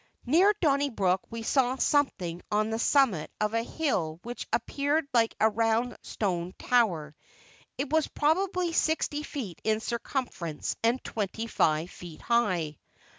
[0.25, 5.47] Near Donnybrook we saw something on the summit of a hill which appeared like a
[5.47, 7.15] round stone tower.
[7.77, 12.79] It was probably sixty feet in circumference and twenty five feet high.